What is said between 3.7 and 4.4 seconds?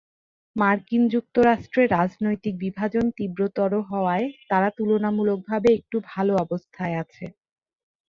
হওয়ায়